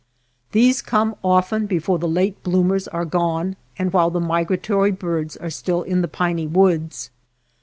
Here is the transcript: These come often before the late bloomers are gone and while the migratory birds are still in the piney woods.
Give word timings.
These 0.51 0.81
come 0.81 1.15
often 1.23 1.67
before 1.67 1.99
the 1.99 2.07
late 2.07 2.41
bloomers 2.41 2.87
are 2.87 3.05
gone 3.05 3.55
and 3.77 3.93
while 3.93 4.09
the 4.09 4.19
migratory 4.19 4.89
birds 4.89 5.37
are 5.37 5.51
still 5.51 5.83
in 5.83 6.01
the 6.01 6.07
piney 6.07 6.47
woods. 6.47 7.11